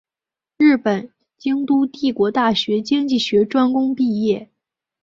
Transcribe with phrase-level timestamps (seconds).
[0.57, 4.49] 日本京都帝国大学经济学专攻毕业。